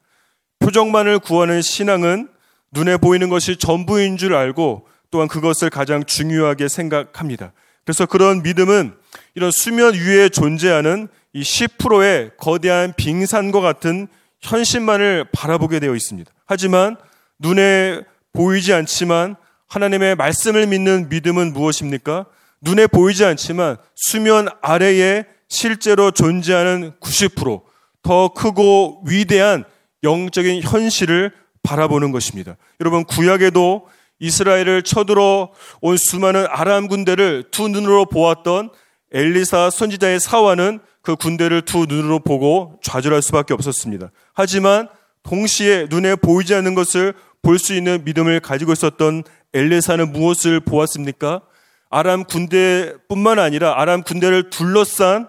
표정만을 0.61 1.19
구하는 1.19 1.61
신앙은 1.61 2.29
눈에 2.71 2.99
보이는 2.99 3.29
것이 3.31 3.57
전부인 3.57 4.17
줄 4.17 4.35
알고 4.35 4.87
또한 5.11 5.27
그것을 5.27 5.71
가장 5.71 6.05
중요하게 6.05 6.69
생각합니다. 6.69 7.53
그래서 7.85 8.07
그런 8.07 8.43
믿음은 8.43 8.95
이런 9.35 9.51
수면 9.51 9.95
위에 9.95 10.29
존재하는 10.29 11.09
이 11.33 11.43
10%의 11.43 12.31
거대한 12.39 12.93
빙산과 12.97 13.61
같은 13.61 14.09
현실만을 14.41 15.27
바라보게 15.33 15.81
되어 15.81 15.95
있습니다. 15.95 16.31
하지만 16.47 16.97
눈에 17.39 18.03
보이지 18.33 18.73
않지만 18.73 19.37
하나님의 19.69 20.15
말씀을 20.17 20.67
믿는 20.67 21.09
믿음은 21.09 21.53
무엇입니까? 21.53 22.27
눈에 22.61 22.87
보이지 22.87 23.25
않지만 23.25 23.77
수면 23.95 24.49
아래에 24.63 25.25
실제로 25.49 26.11
존재하는 26.11 26.93
90%더 27.01 28.29
크고 28.35 29.03
위대한 29.07 29.65
영적인 30.03 30.63
현실을 30.63 31.33
바라보는 31.63 32.13
것입니다. 32.13 32.57
여러분 32.81 33.05
구약에도 33.05 33.89
이스라엘을 34.19 34.83
쳐들어 34.83 35.53
온 35.81 35.97
수많은 35.97 36.47
아람 36.49 36.89
군대를 36.89 37.45
두 37.51 37.69
눈으로 37.69 38.07
보았던 38.07 38.71
엘리사 39.15 39.71
선지자의 39.71 40.21
사화는 40.21 40.81
그 41.01 41.17
군대를 41.17 41.63
두 41.63 41.87
눈으로 41.89 42.19
보고 42.19 42.79
좌절할 42.83 43.23
수밖에 43.23 43.55
없었습니다. 43.55 44.11
하지만 44.35 44.89
동시에 45.23 45.87
눈에 45.89 46.17
보이지 46.17 46.55
않는 46.55 46.75
것을 46.75 47.15
볼 47.43 47.59
수 47.59 47.75
있는 47.75 48.05
믿음을 48.05 48.41
가지고 48.41 48.73
있었던 48.73 49.23
엘리사는 49.53 50.13
무엇을 50.13 50.61
보았습니까? 50.61 51.43
아람 51.91 52.25
군대뿐만 52.25 53.39
아니라 53.39 53.81
아람 53.81 54.03
군대를 54.03 54.51
둘러싼 54.51 55.29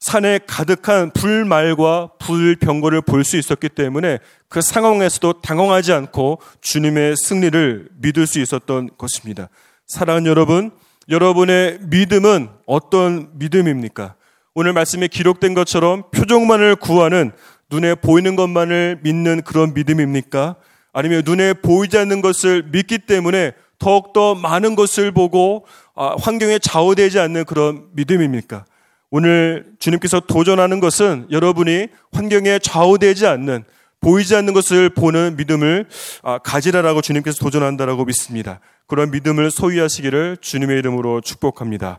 산에 0.00 0.40
가득한 0.46 1.10
불말과 1.10 2.12
불병거를 2.18 3.02
볼 3.02 3.22
수 3.24 3.36
있었기 3.36 3.68
때문에 3.68 4.18
그 4.48 4.62
상황에서도 4.62 5.42
당황하지 5.42 5.92
않고 5.92 6.40
주님의 6.60 7.16
승리를 7.16 7.88
믿을 8.00 8.26
수 8.26 8.40
있었던 8.40 8.90
것입니다. 8.96 9.48
사랑하는 9.88 10.26
여러분, 10.28 10.70
여러분의 11.08 11.78
믿음은 11.82 12.48
어떤 12.66 13.30
믿음입니까? 13.38 14.14
오늘 14.54 14.72
말씀에 14.72 15.08
기록된 15.08 15.54
것처럼 15.54 16.02
표정만을 16.10 16.76
구하는 16.76 17.32
눈에 17.70 17.94
보이는 17.94 18.36
것만을 18.36 19.00
믿는 19.02 19.42
그런 19.42 19.72
믿음입니까? 19.72 20.56
아니면 20.92 21.22
눈에 21.24 21.54
보이지 21.54 21.96
않는 21.96 22.20
것을 22.20 22.64
믿기 22.70 22.98
때문에 22.98 23.52
더욱더 23.78 24.34
많은 24.34 24.74
것을 24.74 25.12
보고 25.12 25.64
아, 25.94 26.16
환경에 26.18 26.58
좌우되지 26.58 27.18
않는 27.20 27.44
그런 27.44 27.86
믿음입니까? 27.92 28.64
오늘 29.10 29.66
주님께서 29.78 30.20
도전하는 30.20 30.80
것은 30.80 31.26
여러분이 31.30 31.86
환경에 32.12 32.58
좌우되지 32.58 33.26
않는 33.26 33.64
보이지 34.00 34.34
않는 34.36 34.54
것을 34.54 34.90
보는 34.90 35.36
믿음을 35.36 35.86
아, 36.22 36.38
가지라라고 36.38 37.00
주님께서 37.02 37.38
도전한다라고 37.38 38.04
믿습니다. 38.04 38.60
그런 38.86 39.10
믿음을 39.10 39.50
소유하시기를 39.50 40.38
주님의 40.40 40.78
이름으로 40.78 41.20
축복합니다. 41.20 41.98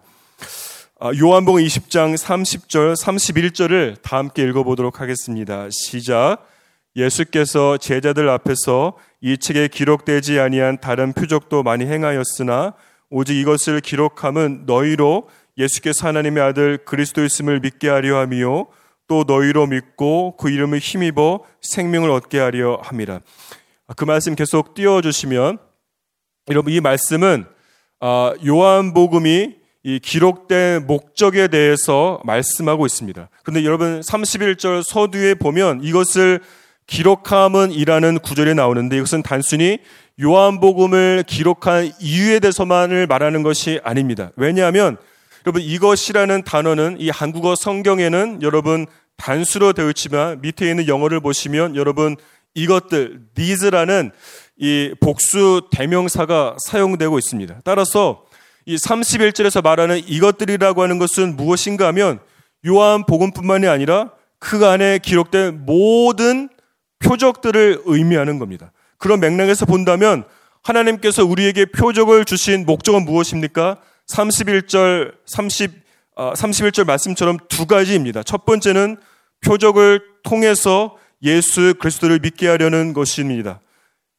아, 0.99 1.11
요한복음 1.17 1.61
20장 1.61 2.17
30절, 2.17 2.95
31절을 3.01 4.01
다 4.01 4.17
함께 4.17 4.43
읽어보도록 4.43 5.01
하겠습니다. 5.01 5.67
시작. 5.71 6.45
예수께서 6.95 7.77
제자들 7.77 8.27
앞에서 8.29 8.97
이 9.21 9.37
책에 9.37 9.67
기록되지 9.67 10.39
아니한 10.39 10.79
다른 10.81 11.13
표적도 11.13 11.63
많이 11.63 11.85
행하였으나 11.85 12.73
오직 13.09 13.37
이것을 13.37 13.81
기록함은 13.81 14.63
너희로 14.65 15.29
예수께서 15.57 16.07
하나님의 16.07 16.43
아들 16.43 16.77
그리스도였음을 16.79 17.59
믿게 17.59 17.89
하려 17.89 18.17
함이요 18.17 18.67
또 19.09 19.25
너희로 19.27 19.65
믿고 19.65 20.37
그 20.37 20.49
이름을 20.49 20.77
힘입어 20.77 21.43
생명을 21.61 22.11
얻게 22.11 22.39
하려 22.39 22.79
함이라. 22.83 23.19
그 23.97 24.05
말씀 24.05 24.35
계속 24.35 24.75
띄워 24.75 25.01
주시면 25.01 25.57
여러분 26.49 26.71
이 26.71 26.79
말씀은 26.79 27.45
아, 27.99 28.33
요한복음이 28.45 29.55
이 29.83 29.99
기록된 29.99 30.85
목적에 30.85 31.47
대해서 31.47 32.21
말씀하고 32.23 32.85
있습니다. 32.85 33.29
근데 33.43 33.65
여러분 33.65 33.99
31절 34.01 34.83
서두에 34.83 35.33
보면 35.33 35.83
이것을 35.83 36.39
기록함은이라는 36.85 38.19
구절이 38.19 38.53
나오는데 38.53 38.97
이것은 38.97 39.23
단순히 39.23 39.79
요한복음을 40.21 41.23
기록한 41.25 41.91
이유에 41.99 42.39
대해서만을 42.39 43.07
말하는 43.07 43.41
것이 43.41 43.79
아닙니다. 43.83 44.31
왜냐하면 44.35 44.97
여러분 45.45 45.61
이것이라는 45.61 46.43
단어는 46.43 46.97
이 46.99 47.09
한국어 47.09 47.55
성경에는 47.55 48.41
여러분 48.41 48.85
단수로 49.17 49.73
되어 49.73 49.89
있지만 49.89 50.41
밑에 50.41 50.69
있는 50.69 50.87
영어를 50.87 51.19
보시면 51.19 51.75
여러분 51.75 52.15
이것들 52.55 53.21
these라는 53.35 54.11
이 54.57 54.93
복수 54.99 55.69
대명사가 55.71 56.57
사용되고 56.65 57.17
있습니다. 57.17 57.61
따라서 57.63 58.25
이 58.65 58.75
31절에서 58.75 59.63
말하는 59.63 59.97
이것들이라고 60.05 60.83
하는 60.83 60.99
것은 60.99 61.35
무엇인가 61.35 61.87
하면 61.87 62.19
요한 62.67 63.05
복음뿐만이 63.05 63.67
아니라 63.67 64.11
그 64.39 64.65
안에 64.65 64.99
기록된 64.99 65.65
모든 65.65 66.49
표적들을 66.99 67.83
의미하는 67.85 68.39
겁니다. 68.39 68.71
그런 68.97 69.19
맥락에서 69.21 69.65
본다면 69.65 70.25
하나님께서 70.63 71.25
우리에게 71.25 71.65
표적을 71.65 72.25
주신 72.25 72.65
목적은 72.65 73.05
무엇입니까? 73.05 73.77
31절, 74.09 75.13
30, 75.25 75.71
어, 76.15 76.33
31절 76.33 76.85
말씀처럼 76.85 77.37
두 77.47 77.65
가지입니다. 77.65 78.23
첫 78.23 78.45
번째는 78.45 78.97
표적을 79.41 80.01
통해서 80.23 80.97
예수 81.23 81.75
그리스도를 81.79 82.19
믿게 82.19 82.47
하려는 82.47 82.93
것입니다. 82.93 83.61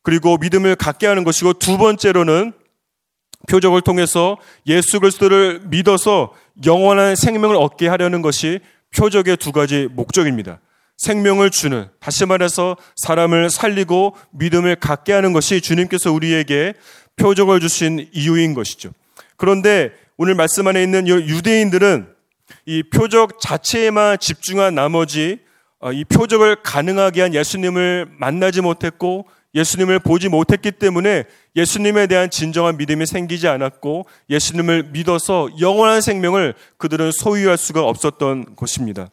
그리고 0.02 0.38
믿음을 0.38 0.76
갖게 0.76 1.06
하는 1.06 1.24
것이고 1.24 1.54
두 1.54 1.76
번째로는 1.76 2.52
표적을 3.48 3.80
통해서 3.82 4.36
예수 4.66 5.00
그리스도를 5.00 5.62
믿어서 5.66 6.32
영원한 6.64 7.16
생명을 7.16 7.56
얻게 7.56 7.88
하려는 7.88 8.22
것이 8.22 8.60
표적의 8.96 9.36
두 9.38 9.52
가지 9.52 9.88
목적입니다. 9.90 10.60
생명을 10.96 11.50
주는, 11.50 11.88
다시 11.98 12.26
말해서 12.26 12.76
사람을 12.96 13.48
살리고 13.48 14.16
믿음을 14.32 14.76
갖게 14.76 15.14
하는 15.14 15.32
것이 15.32 15.62
주님께서 15.62 16.12
우리에게 16.12 16.74
표적을 17.16 17.60
주신 17.60 18.08
이유인 18.12 18.52
것이죠. 18.52 18.90
그런데 19.40 19.90
오늘 20.18 20.34
말씀 20.34 20.66
안에 20.66 20.82
있는 20.82 21.08
유대인들은 21.08 22.06
이 22.66 22.82
표적 22.82 23.40
자체에만 23.40 24.18
집중한 24.18 24.74
나머지 24.74 25.40
어, 25.78 25.92
이 25.92 26.04
표적을 26.04 26.62
가능하게 26.62 27.22
한 27.22 27.34
예수님을 27.34 28.06
만나지 28.18 28.60
못했고 28.60 29.26
예수님을 29.54 30.00
보지 30.00 30.28
못했기 30.28 30.72
때문에 30.72 31.24
예수님에 31.56 32.06
대한 32.06 32.28
진정한 32.28 32.76
믿음이 32.76 33.06
생기지 33.06 33.48
않았고 33.48 34.04
예수님을 34.28 34.90
믿어서 34.92 35.48
영원한 35.58 36.02
생명을 36.02 36.52
그들은 36.76 37.10
소유할 37.10 37.56
수가 37.56 37.82
없었던 37.82 38.56
것입니다. 38.56 39.08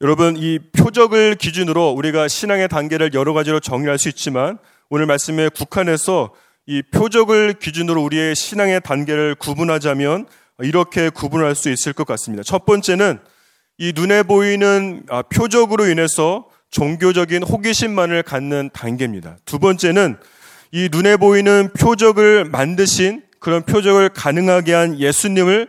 여러분, 0.00 0.38
이 0.38 0.58
표적을 0.58 1.34
기준으로 1.34 1.90
우리가 1.90 2.28
신앙의 2.28 2.68
단계를 2.68 3.12
여러 3.12 3.34
가지로 3.34 3.60
정의할 3.60 3.98
수 3.98 4.08
있지만 4.08 4.56
오늘 4.88 5.04
말씀에 5.04 5.50
국한해서 5.50 6.32
이 6.70 6.82
표적을 6.82 7.54
기준으로 7.54 8.02
우리의 8.02 8.36
신앙의 8.36 8.82
단계를 8.82 9.34
구분하자면 9.36 10.26
이렇게 10.58 11.08
구분할 11.08 11.54
수 11.54 11.70
있을 11.70 11.94
것 11.94 12.06
같습니다. 12.06 12.42
첫 12.42 12.66
번째는 12.66 13.20
이 13.78 13.94
눈에 13.96 14.22
보이는 14.22 15.02
아, 15.08 15.22
표적으로 15.22 15.86
인해서 15.86 16.46
종교적인 16.70 17.42
호기심만을 17.42 18.22
갖는 18.22 18.68
단계입니다. 18.74 19.38
두 19.46 19.58
번째는 19.58 20.18
이 20.70 20.90
눈에 20.92 21.16
보이는 21.16 21.70
표적을 21.72 22.44
만드신 22.44 23.22
그런 23.40 23.62
표적을 23.62 24.10
가능하게 24.10 24.74
한 24.74 25.00
예수님을 25.00 25.68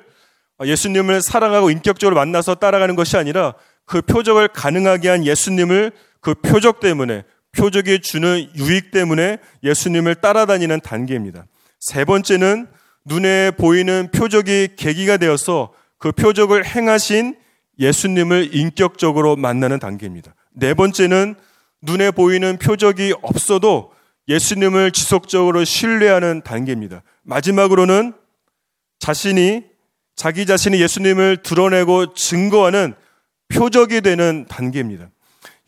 아, 0.58 0.66
예수님을 0.66 1.22
사랑하고 1.22 1.70
인격적으로 1.70 2.18
만나서 2.18 2.56
따라가는 2.56 2.98
것이 2.98 3.16
아니라 3.16 3.54
그 3.86 4.02
표적을 4.02 4.50
가능하게 4.50 5.08
한 5.08 5.26
예수님을 5.26 5.94
그 6.20 6.34
표적 6.34 6.82
때문에 6.82 7.24
표적이 7.52 8.02
주는 8.02 8.50
유익 8.56 8.92
때문에 8.92 9.38
예수님을 9.64 10.16
따라다니는 10.16 10.82
단계입니다. 10.82 11.46
세 11.80 12.06
번째는 12.06 12.68
눈에 13.06 13.52
보이는 13.52 14.10
표적이 14.12 14.70
계기가 14.76 15.18
되어서 15.18 15.74
그 15.98 16.12
표적을 16.12 16.66
행하신 16.66 17.36
예수님을 17.80 18.54
인격적으로 18.54 19.36
만나는 19.36 19.80
단계입니다. 19.80 20.36
네 20.52 20.74
번째는 20.74 21.36
눈에 21.82 22.12
보이는 22.12 22.58
표적이 22.58 23.14
없어도 23.22 23.92
예수님을 24.28 24.92
지속적으로 24.92 25.64
신뢰하는 25.64 26.42
단계입니다. 26.44 27.02
마지막으로는 27.24 28.14
자신이 29.00 29.64
자기 30.16 30.46
자신이 30.46 30.80
예수님을 30.82 31.38
드러내고 31.38 32.14
증거하는 32.14 32.94
표적이 33.48 34.02
되는 34.02 34.46
단계입니다. 34.48 35.10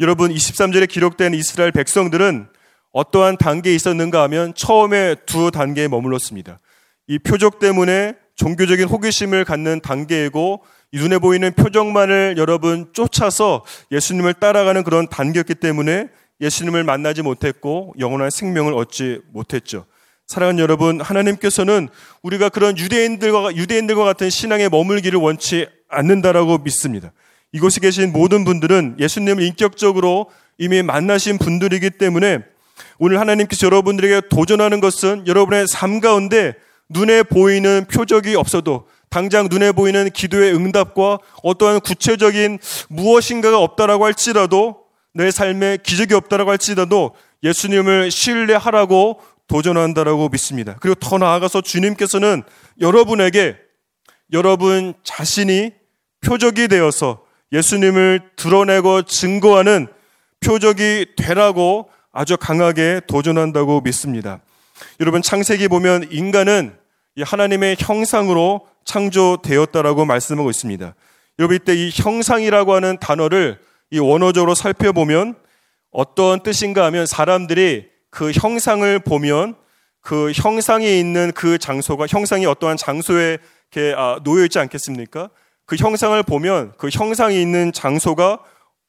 여러분 0.02 0.34
23절에 0.34 0.90
기록된 0.90 1.36
이스라엘 1.36 1.72
백성들은 1.72 2.48
어떠한 2.92 3.38
단계에 3.38 3.76
있었는가 3.76 4.24
하면 4.24 4.56
처음에 4.56 5.14
두 5.28 5.52
단계에 5.52 5.88
머물렀습니다. 5.88 6.60
이 7.06 7.20
표적 7.20 7.60
때문에 7.60 8.16
종교적인 8.36 8.88
호기심을 8.88 9.46
갖는 9.46 9.80
단계이고 9.82 10.64
눈에 10.92 11.20
보이는 11.20 11.54
표적만을 11.54 12.34
여러분 12.38 12.90
쫓아서 12.94 13.64
예수님을 13.92 14.34
따라가는 14.34 14.84
그런 14.84 15.08
단계였기 15.08 15.54
때문에 15.56 16.10
예수님을 16.42 16.84
만나지 16.84 17.22
못했고 17.22 17.94
영원한 18.00 18.32
생명을 18.32 18.74
얻지 18.74 19.22
못했죠. 19.32 19.86
사랑하는 20.26 20.60
여러분, 20.60 21.00
하나님께서는 21.00 21.90
우리가 22.24 22.50
그런 22.50 22.76
유대인들과 22.76 23.56
유대인들과 23.56 24.04
같은 24.04 24.32
신앙에 24.32 24.68
머물기를 24.68 25.20
원치 25.20 25.68
않는다라고 25.90 26.58
믿습니다. 26.58 27.12
이곳에 27.54 27.82
계신 27.82 28.12
모든 28.12 28.46
분들은 28.46 28.96
예수님을 29.00 29.44
인격적으로 29.44 30.30
이미 30.58 30.82
만나신 30.84 31.38
분들이기 31.38 31.92
때문에 31.92 32.40
오늘 32.98 33.20
하나님께서 33.20 33.68
여러분들에게 33.68 34.28
도전하는 34.30 34.80
것은 34.80 35.28
여러분의 35.28 35.68
삶 35.68 36.00
가운데 36.00 36.54
눈에 36.90 37.24
보이는 37.24 37.86
표적이 37.90 38.36
없어도 38.36 38.88
당장 39.10 39.48
눈에 39.50 39.74
보이는 39.74 40.10
기도의 40.10 40.56
응답과 40.56 41.20
어떠한 41.44 41.82
구체적인 41.82 42.60
무엇인가가 42.90 43.60
없다라고 43.60 44.06
할지라도 44.06 44.86
내 45.14 45.32
삶에 45.32 45.80
기적이 45.84 46.14
없다라고 46.14 46.52
할지라도 46.52 47.14
예수님을 47.44 48.12
신뢰하라고 48.12 49.20
도전한다라고 49.48 50.30
믿습니다. 50.30 50.78
그리고 50.80 50.96
더 50.96 51.18
나아가서 51.18 51.60
주님께서는 51.60 52.44
여러분에게 52.80 53.58
여러분 54.32 54.94
자신이 55.04 55.72
표적이 56.22 56.70
되어서 56.70 57.26
예수님을 57.52 58.22
드러내고 58.36 59.04
증거하는 59.04 59.88
표적이 60.40 61.08
되라고 61.18 61.90
아주 62.12 62.38
강하게 62.38 63.02
도전한다고 63.08 63.82
믿습니다. 63.82 64.40
여러분 65.00 65.22
창세기 65.22 65.68
보면 65.68 66.08
인간은 66.12 66.76
하나님의 67.20 67.78
형상으로 67.80 68.68
창조되었다라고 68.86 70.06
말씀하고 70.06 70.50
있습니다. 70.50 70.96
여러분 71.40 71.56
이때 71.56 71.76
이 71.76 71.92
형상이라고 71.94 72.74
하는 72.74 72.98
단어를 73.00 73.60
이 73.92 74.00
원어적으로 74.00 74.56
살펴보면 74.56 75.36
어떤 75.92 76.42
뜻인가 76.42 76.86
하면 76.86 77.06
사람들이 77.06 77.90
그 78.10 78.32
형상을 78.32 79.00
보면 79.00 79.56
그 80.02 80.32
형상이 80.34 81.00
있는 81.00 81.32
그 81.34 81.58
장소가 81.58 82.08
형상이 82.08 82.46
어떠한 82.46 82.78
장소에 82.78 83.38
아, 83.96 84.20
놓여 84.24 84.44
있지 84.46 84.60
않겠습니까? 84.60 85.30
그 85.72 85.78
형상을 85.80 86.22
보면 86.24 86.74
그 86.78 86.90
형상이 86.92 87.42
있는 87.42 87.72
장소가 87.72 88.40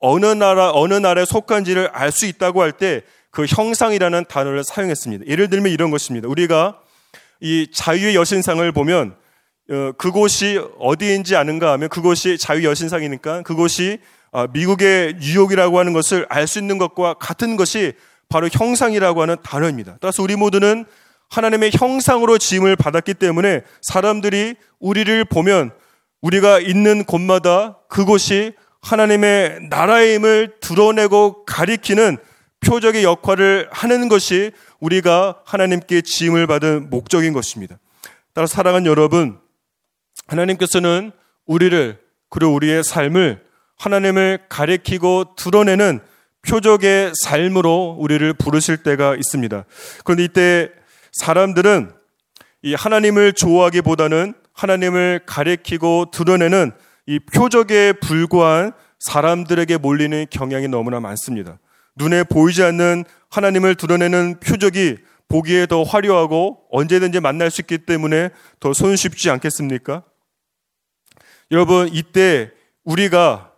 어느 0.01 0.27
나라 0.27 0.73
어느 0.75 0.95
나라에 0.95 1.25
속한지를 1.25 1.91
알 1.93 2.11
수 2.11 2.27
있다고 2.27 2.61
할 2.61 2.73
때 2.73 3.03
그 3.31 3.47
형상이라는 3.47 4.25
단어를 4.29 4.65
사용했습니다. 4.65 5.27
예를 5.29 5.49
들면 5.49 5.71
이런 5.71 5.93
것입니다. 5.93 6.27
우리가 6.27 6.81
이 7.41 7.69
자유의 7.73 8.17
여신상을 8.17 8.73
보면 8.73 9.15
어, 9.71 9.93
그곳이 9.97 10.61
어디인지 10.81 11.37
아는가 11.37 11.71
하면 11.73 11.89
그곳이 11.89 12.37
자유 12.37 12.65
여신상이니까 12.65 13.43
그곳이 13.43 14.01
아, 14.33 14.49
미국의 14.53 15.19
뉴욕이라고 15.21 15.79
하는 15.79 15.93
것을 15.93 16.27
알 16.31 16.49
수 16.49 16.59
있는 16.59 16.79
것과 16.79 17.15
같은 17.15 17.57
것이 17.57 17.93
바로 18.29 18.49
형상이라고 18.53 19.23
하는 19.23 19.37
단어입니다. 19.45 19.99
따라서 20.01 20.21
우리 20.21 20.35
모두는 20.35 20.85
하나님의 21.31 21.71
형상으로 21.79 22.39
지음을 22.39 22.75
받았기 22.75 23.15
때문에 23.15 23.61
사람들이 23.83 24.57
우리를 24.81 25.25
보면 25.27 25.71
우리가 26.23 26.61
있는 26.61 27.05
곳마다 27.05 27.79
그곳이 27.89 28.55
하나님의 28.81 29.69
나라임을 29.69 30.55
드러내고 30.61 31.45
가리키는 31.45 32.17
표적의 32.61 33.05
역할을 33.05 33.69
하는 33.71 34.09
것이 34.09 34.53
우리가 34.81 35.41
하나님께 35.45 36.01
지음을 36.03 36.47
받은 36.47 36.91
목적인 36.91 37.33
것입니다. 37.33 37.79
따라 38.35 38.47
사랑하는 38.47 38.87
여러분, 38.87 39.39
하나님께서는 40.29 41.13
우리를 41.47 41.99
그리고 42.31 42.55
우리의 42.55 42.83
삶을 42.83 43.45
하나님을 43.79 44.45
가리키고 44.49 45.35
드러내는 45.37 46.01
표적의 46.43 47.13
삶으로 47.21 47.97
우리를 47.99 48.33
부르실 48.35 48.79
때가 48.79 49.17
있습니다. 49.17 49.65
그런데 50.05 50.25
이때 50.25 50.71
사람들은 51.13 51.93
이 52.63 52.75
하나님을 52.75 53.33
좋아하기보다는 53.33 54.35
하나님을 54.53 55.21
가리키고 55.27 56.11
드러내는 56.13 56.73
이 57.07 57.19
표적에 57.19 57.95
불과한 57.95 58.73
사람들에게 59.01 59.79
몰리는 59.79 60.27
경향이 60.31 60.69
너무나 60.69 61.01
많습니다. 61.01 61.59
눈에 61.97 62.23
보이지 62.25 62.63
않는 62.63 63.05
하나님을 63.31 63.75
드러내는 63.75 64.41
표적이 64.41 64.99
보기에 65.29 65.67
더 65.67 65.83
화려하고 65.83 66.65
언제든지 66.71 67.21
만날 67.21 67.51
수 67.51 67.63
있기 67.63 67.79
때문에 67.79 68.31
더 68.61 68.73
손쉽지 68.73 69.31
않겠습니까? 69.31 70.03
여러분, 71.51 71.89
이때 71.93 72.51
우리가 72.85 73.53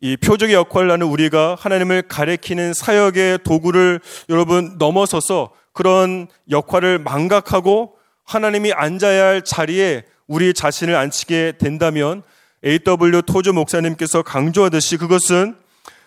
이 0.00 0.16
표적의 0.16 0.54
역할을 0.54 0.90
하는 0.90 1.06
우리가 1.08 1.56
하나님을 1.58 2.02
가리키는 2.02 2.72
사역의 2.72 3.40
도구를 3.42 4.00
여러분 4.28 4.76
넘어서서 4.78 5.52
그런 5.72 6.28
역할을 6.50 7.00
망각하고 7.00 7.96
하나님이 8.24 8.72
앉아야 8.72 9.24
할 9.24 9.42
자리에 9.42 10.04
우리 10.28 10.52
자신을 10.54 10.94
앉히게 10.94 11.54
된다면 11.58 12.22
A.W. 12.64 13.22
토조 13.22 13.52
목사님께서 13.54 14.22
강조하듯이 14.22 14.98
그것은 14.98 15.56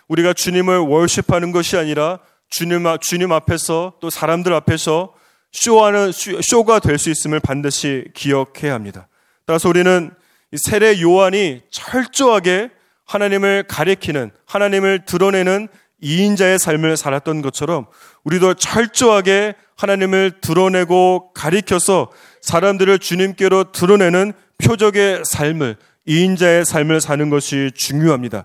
우리가 0.08 0.32
주님을 0.32 0.78
월십하는 0.78 1.52
것이 1.52 1.76
아니라 1.76 2.20
주님, 2.48 2.84
주님 3.00 3.32
앞에서 3.32 3.94
또 4.00 4.10
사람들 4.10 4.52
앞에서 4.52 5.14
쇼하는, 5.52 6.12
쇼 6.12 6.64
가 6.64 6.78
될 6.78 6.96
수 6.98 7.10
있음을 7.10 7.40
반드시 7.40 8.04
기억해야 8.14 8.74
합니다. 8.74 9.08
따라서 9.44 9.68
우리는 9.68 10.10
세례 10.56 11.00
요한이 11.00 11.62
철저하게 11.70 12.70
하나님을 13.06 13.64
가리키는 13.68 14.30
하나님을 14.46 15.04
드러내는 15.04 15.68
이인자의 16.00 16.58
삶을 16.58 16.96
살았던 16.96 17.42
것처럼 17.42 17.86
우리도 18.24 18.54
철저하게 18.54 19.54
하나님을 19.76 20.40
드러내고 20.40 21.32
가리켜서 21.32 22.10
사람들을 22.42 22.98
주님께로 22.98 23.72
드러내는 23.72 24.32
표적의 24.62 25.22
삶을 25.24 25.76
이인자의 26.06 26.64
삶을 26.64 27.00
사는 27.00 27.30
것이 27.30 27.70
중요합니다. 27.74 28.44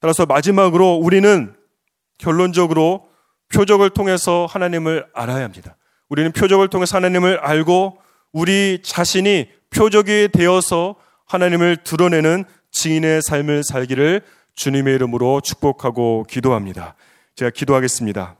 따라서 0.00 0.26
마지막으로 0.26 0.96
우리는 0.96 1.54
결론적으로 2.18 3.08
표적을 3.54 3.90
통해서 3.90 4.46
하나님을 4.50 5.06
알아야 5.14 5.44
합니다. 5.44 5.76
우리는 6.08 6.32
표적을 6.32 6.68
통해서 6.68 6.96
하나님을 6.96 7.38
알고 7.38 7.98
우리 8.32 8.80
자신이 8.82 9.48
표적이 9.70 10.28
되어서 10.32 10.96
하나님을 11.26 11.78
드러내는 11.84 12.44
증인의 12.72 13.22
삶을 13.22 13.62
살기를 13.64 14.22
주님의 14.56 14.94
이름으로 14.94 15.40
축복하고 15.40 16.24
기도합니다. 16.28 16.94
제가 17.36 17.50
기도하겠습니다. 17.50 18.36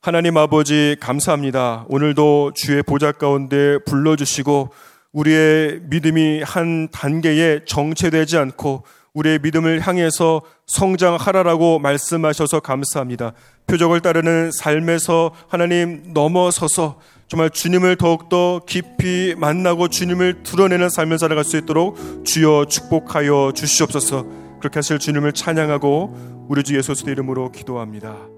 하나님 0.00 0.36
아버지 0.36 0.94
감사합니다. 1.00 1.84
오늘도 1.88 2.52
주의 2.54 2.84
보좌 2.84 3.10
가운데 3.10 3.78
불러주시고 3.84 4.70
우리의 5.12 5.80
믿음이 5.90 6.42
한 6.42 6.88
단계에 6.92 7.64
정체되지 7.64 8.38
않고 8.38 8.84
우리의 9.12 9.40
믿음을 9.42 9.80
향해서 9.80 10.42
성장하라라고 10.68 11.80
말씀하셔서 11.80 12.60
감사합니다. 12.60 13.32
표적을 13.66 14.00
따르는 14.00 14.52
삶에서 14.52 15.32
하나님 15.48 16.12
넘어서서 16.14 17.00
정말 17.26 17.50
주님을 17.50 17.96
더욱더 17.96 18.60
깊이 18.68 19.34
만나고 19.36 19.88
주님을 19.88 20.44
드러내는 20.44 20.90
삶을 20.90 21.18
살아갈 21.18 21.42
수 21.42 21.56
있도록 21.56 22.24
주여 22.24 22.66
축복하여 22.68 23.50
주시옵소서. 23.52 24.24
그렇게 24.60 24.78
하실 24.78 25.00
주님을 25.00 25.32
찬양하고 25.32 26.46
우리 26.48 26.62
주 26.62 26.76
예수의 26.76 26.98
이름으로 27.04 27.50
기도합니다. 27.50 28.37